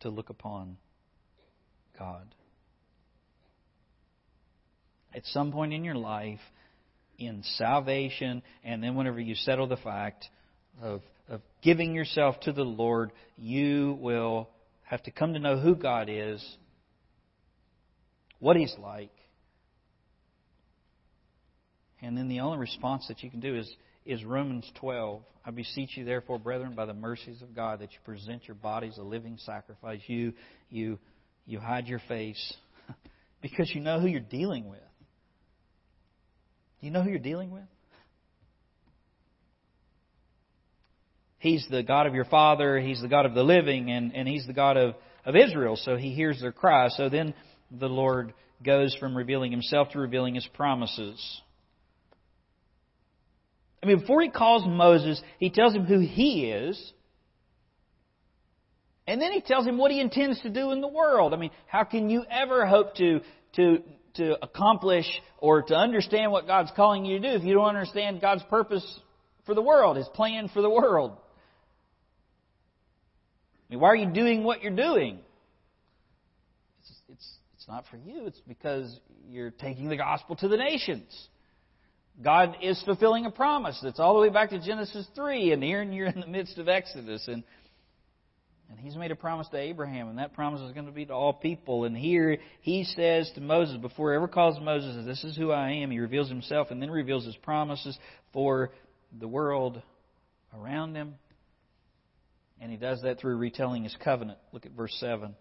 [0.00, 0.78] to look upon
[1.98, 2.26] God
[5.14, 6.40] at some point in your life
[7.18, 10.26] in salvation, and then whenever you settle the fact
[10.80, 14.48] of, of giving yourself to the Lord, you will
[14.82, 16.44] have to come to know who God is,
[18.38, 19.10] what He's like,
[22.02, 23.70] And then the only response that you can do is,
[24.06, 25.22] is Romans 12.
[25.44, 28.96] I beseech you, therefore, brethren, by the mercies of God, that you present your bodies
[28.98, 30.00] a living sacrifice.
[30.06, 30.32] You,
[30.70, 30.98] you,
[31.46, 32.54] you hide your face
[33.42, 34.80] because you know who you're dealing with.
[36.80, 37.64] Do you know who you're dealing with?
[41.38, 44.46] He's the God of your father, He's the God of the living, and, and He's
[44.46, 44.94] the God of,
[45.24, 46.88] of Israel, so He hears their cry.
[46.90, 47.34] So then
[47.70, 51.40] the Lord goes from revealing Himself to revealing His promises.
[53.82, 56.92] I mean, before He calls Moses, He tells him who He is.
[59.10, 61.34] And then he tells him what he intends to do in the world.
[61.34, 63.20] I mean, how can you ever hope to,
[63.56, 63.82] to,
[64.14, 65.06] to accomplish
[65.38, 69.00] or to understand what God's calling you to do if you don't understand God's purpose
[69.46, 71.16] for the world, His plan for the world?
[73.68, 75.18] I mean, why are you doing what you're doing?
[76.78, 78.26] It's, it's, it's not for you.
[78.26, 78.96] It's because
[79.28, 81.28] you're taking the gospel to the nations.
[82.22, 85.82] God is fulfilling a promise that's all the way back to Genesis 3, and here
[85.82, 87.26] you're in the midst of Exodus.
[87.28, 87.42] And,
[88.68, 91.14] and He's made a promise to Abraham, and that promise is going to be to
[91.14, 91.84] all people.
[91.84, 95.70] And here He says to Moses, before He ever calls Moses, This is who I
[95.70, 97.98] am, He reveals Himself and then reveals His promises
[98.32, 98.70] for
[99.18, 99.80] the world
[100.54, 101.14] around Him
[102.60, 104.38] and he does that through retelling his covenant.
[104.52, 105.34] Look at verse 7.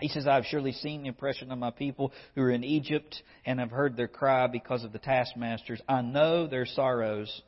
[0.00, 3.22] He says, I have surely seen the oppression of my people who are in Egypt,
[3.44, 5.80] and have heard their cry because of the taskmasters.
[5.88, 7.42] I know their sorrows,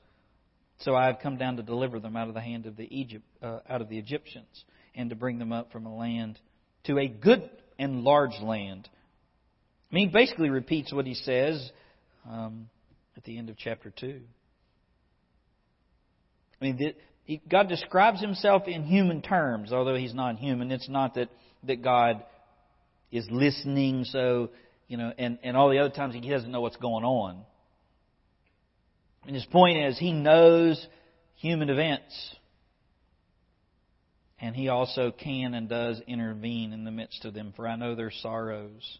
[0.78, 3.24] so I have come down to deliver them out of the hand of the Egypt,
[3.42, 4.64] uh, out of the Egyptians,
[4.94, 6.38] and to bring them up from a land
[6.84, 8.88] to a good and large land.
[9.90, 11.70] I mean, he basically repeats what he says
[12.28, 12.68] um,
[13.16, 14.20] at the end of chapter 2.
[16.60, 20.70] I mean, he, God describes himself in human terms, although he's not human.
[20.70, 21.30] It's not that,
[21.64, 22.22] that God
[23.16, 24.50] is listening, so,
[24.88, 27.44] you know, and, and all the other times he doesn't know what's going on.
[29.26, 30.86] And his point is, he knows
[31.36, 32.34] human events.
[34.40, 37.54] And he also can and does intervene in the midst of them.
[37.56, 38.98] For I know their sorrows,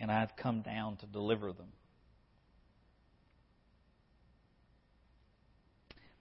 [0.00, 1.68] and I've come down to deliver them.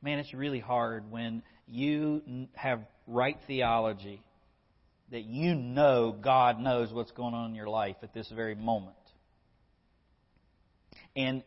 [0.05, 4.21] man, it's really hard when you have right theology
[5.15, 8.95] that you know God knows what's going on in your life at this very moment.
[11.15, 11.41] And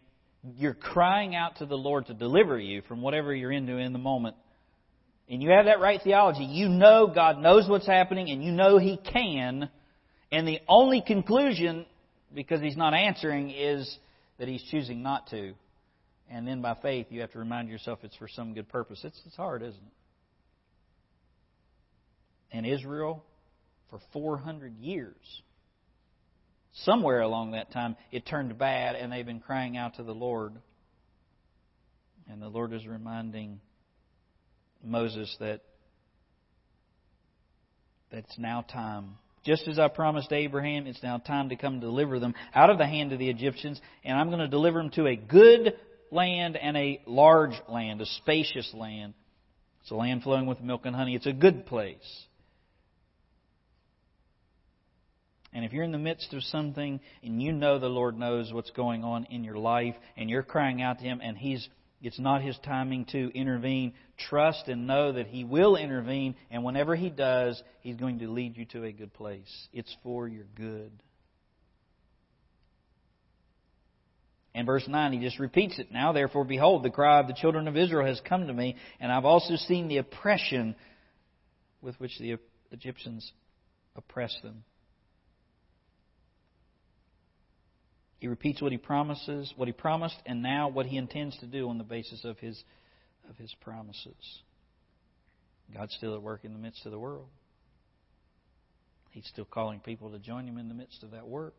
[0.56, 3.98] you're crying out to the Lord to deliver you from whatever you're into in the
[3.98, 4.36] moment.
[5.28, 6.44] And you have that right theology.
[6.44, 9.68] You know God knows what's happening and you know He can.
[10.32, 11.84] And the only conclusion,
[12.34, 13.98] because He's not answering, is
[14.38, 15.52] that He's choosing not to
[16.30, 19.00] and then by faith you have to remind yourself it's for some good purpose.
[19.02, 19.92] It's, it's hard, isn't it?
[22.50, 23.24] And Israel,
[23.90, 25.42] for 400 years,
[26.72, 30.54] somewhere along that time, it turned bad and they've been crying out to the Lord.
[32.30, 33.60] And the Lord is reminding
[34.82, 35.62] Moses that
[38.10, 39.16] that it's now time.
[39.44, 42.86] Just as I promised Abraham, it's now time to come deliver them out of the
[42.86, 45.74] hand of the Egyptians, and I'm going to deliver them to a good
[46.10, 49.14] land and a large land, a spacious land.
[49.82, 51.14] It's a land flowing with milk and honey.
[51.14, 52.26] It's a good place.
[55.52, 58.70] And if you're in the midst of something and you know the Lord knows what's
[58.70, 61.68] going on in your life and you're crying out to Him and He's
[62.00, 63.92] it's not His timing to intervene,
[64.28, 68.56] trust and know that He will intervene and whenever He does, He's going to lead
[68.56, 69.68] you to a good place.
[69.72, 70.92] It's for your good.
[74.54, 75.92] And verse 9, he just repeats it.
[75.92, 79.12] Now, therefore, behold, the cry of the children of Israel has come to me, and
[79.12, 80.74] I've also seen the oppression
[81.80, 82.38] with which the
[82.72, 83.30] Egyptians
[83.94, 84.64] oppress them.
[88.18, 91.68] He repeats what he promises, what he promised, and now what he intends to do
[91.68, 92.62] on the basis of his,
[93.28, 94.40] of his promises.
[95.72, 97.28] God's still at work in the midst of the world.
[99.10, 101.54] He's still calling people to join him in the midst of that work.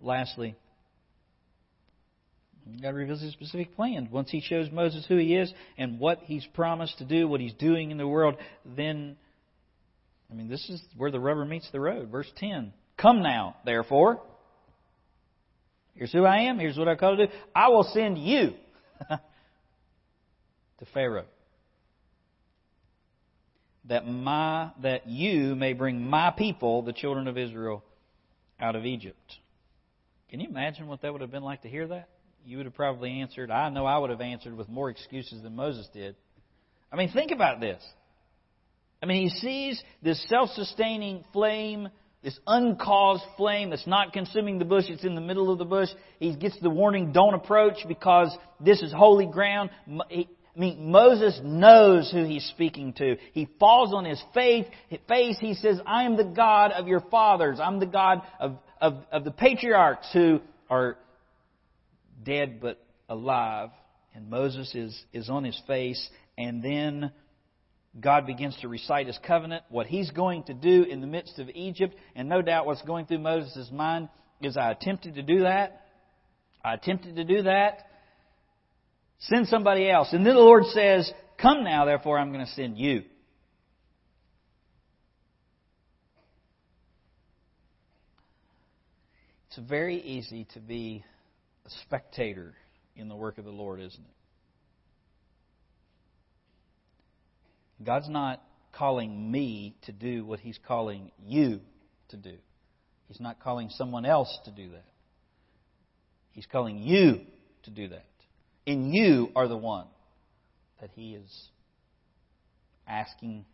[0.00, 0.56] Lastly,
[2.80, 4.08] God reveals his specific plan.
[4.10, 7.54] Once he shows Moses who he is and what he's promised to do, what he's
[7.54, 9.16] doing in the world, then,
[10.30, 12.08] I mean, this is where the rubber meets the road.
[12.10, 14.20] Verse 10 Come now, therefore.
[15.94, 16.58] Here's who I am.
[16.58, 17.32] Here's what I call to do.
[17.54, 18.54] I will send you
[19.08, 19.20] to
[20.94, 21.26] Pharaoh.
[23.86, 27.82] That my that you may bring my people, the children of Israel,
[28.60, 29.36] out of Egypt.
[30.28, 32.08] Can you imagine what that would have been like to hear that?
[32.44, 35.56] You would have probably answered, I know I would have answered with more excuses than
[35.56, 36.14] Moses did.
[36.92, 37.82] I mean, think about this.
[39.02, 41.88] I mean, he sees this self sustaining flame
[42.22, 45.88] this uncaused flame that's not consuming the bush, it's in the middle of the bush.
[46.18, 49.70] He gets the warning, don't approach because this is holy ground.
[49.88, 53.16] I mean, Moses knows who he's speaking to.
[53.32, 54.66] He falls on his faith,
[55.08, 55.38] face.
[55.40, 57.58] He says, I am the God of your fathers.
[57.58, 60.98] I'm the God of, of, of the patriarchs who are
[62.22, 62.78] dead but
[63.08, 63.70] alive.
[64.14, 66.06] And Moses is, is on his face.
[66.36, 67.12] And then
[67.98, 71.48] God begins to recite his covenant, what he's going to do in the midst of
[71.50, 74.08] Egypt, and no doubt what's going through Moses' mind
[74.40, 75.86] is I attempted to do that.
[76.64, 77.86] I attempted to do that.
[79.20, 80.12] Send somebody else.
[80.12, 81.10] And then the Lord says,
[81.40, 83.02] Come now, therefore, I'm going to send you.
[89.48, 91.04] It's very easy to be
[91.66, 92.54] a spectator
[92.94, 94.19] in the work of the Lord, isn't it?
[97.84, 101.60] God's not calling me to do what He's calling you
[102.10, 102.34] to do.
[103.08, 104.84] He's not calling someone else to do that.
[106.32, 107.22] He's calling you
[107.64, 108.04] to do that.
[108.66, 109.86] And you are the one
[110.80, 111.48] that He is
[112.86, 113.44] asking,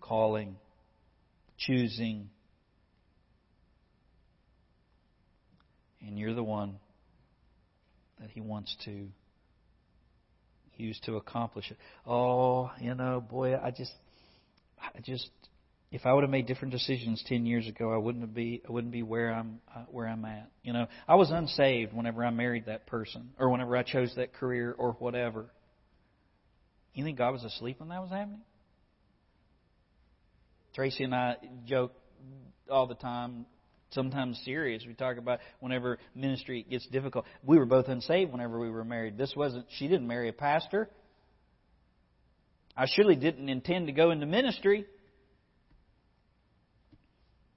[0.00, 0.56] calling,
[1.58, 2.30] choosing.
[6.00, 6.76] And you're the one
[8.20, 9.08] that He wants to
[10.78, 11.76] used to accomplish it.
[12.06, 13.92] Oh, you know, boy, I just,
[14.80, 15.28] I just,
[15.90, 18.92] if I would have made different decisions ten years ago, I wouldn't be, I wouldn't
[18.92, 20.50] be where I'm, uh, where I'm at.
[20.62, 24.34] You know, I was unsaved whenever I married that person, or whenever I chose that
[24.34, 25.50] career, or whatever.
[26.94, 28.40] You think God was asleep when that was happening?
[30.74, 31.92] Tracy and I joke
[32.70, 33.46] all the time
[33.90, 34.84] sometimes serious.
[34.86, 37.24] We talk about whenever ministry gets difficult.
[37.44, 39.16] We were both unsaved whenever we were married.
[39.16, 40.88] This wasn't, she didn't marry a pastor.
[42.76, 44.86] I surely didn't intend to go into ministry.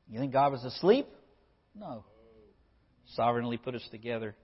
[0.09, 1.07] You think God was asleep?
[1.75, 2.03] No.
[3.15, 4.35] Sovereignly put us together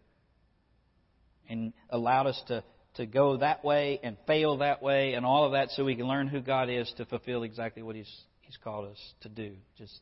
[1.50, 2.64] and allowed us to,
[2.96, 6.08] to go that way and fail that way and all of that so we can
[6.08, 8.12] learn who God is to fulfill exactly what He's,
[8.42, 9.56] He's called us to do.
[9.78, 10.00] Just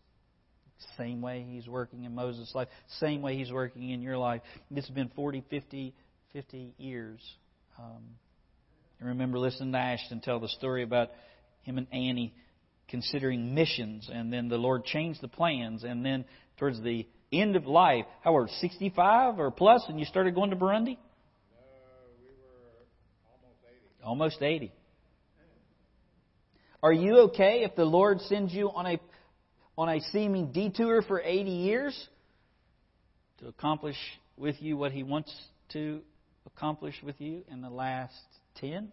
[0.98, 2.68] same way He's working in Moses' life,
[3.00, 4.42] same way He's working in your life.
[4.70, 5.94] This has been 40, 50,
[6.34, 7.20] 50 years.
[7.78, 8.04] Um,
[9.02, 11.10] I remember listening to Ashton tell the story about
[11.64, 12.34] him and Annie
[12.88, 16.26] considering missions, and then the Lord changed the plans, and then
[16.58, 20.56] towards the end of life, how old, 65 or plus, and you started going to
[20.56, 20.98] Burundi?
[20.98, 21.64] No,
[22.20, 22.84] we were
[23.32, 24.04] almost 80.
[24.04, 24.72] Almost 80.
[26.84, 29.00] Are you okay if the Lord sends you on a
[29.78, 32.08] on a seeming detour for 80 years
[33.40, 33.98] to accomplish
[34.38, 35.34] with you what He wants
[35.74, 36.02] to
[36.46, 38.14] accomplish with you in the last
[38.62, 38.92] 10?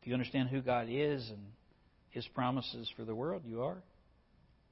[0.00, 1.40] If you understand who God is and
[2.10, 3.82] His promises for the world, you are.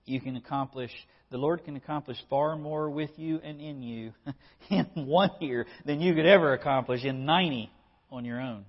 [0.07, 0.93] You can accomplish,
[1.31, 4.13] the Lord can accomplish far more with you and in you
[4.71, 7.71] in one year than you could ever accomplish in 90
[8.11, 8.65] on your own.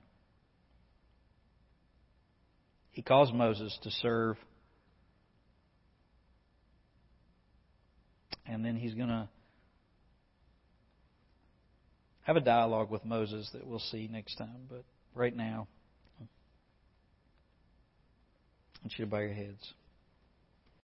[2.92, 4.38] He calls Moses to serve
[8.48, 9.28] and then he's going to
[12.22, 14.68] have a dialogue with Moses that we'll see next time.
[14.70, 14.84] But
[15.16, 15.68] right now,
[16.20, 16.26] I
[18.84, 19.74] want you to bow your heads.